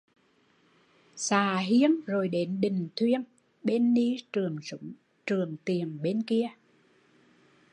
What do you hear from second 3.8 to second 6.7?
Ni Trường Súng, Trường Tiền bên kia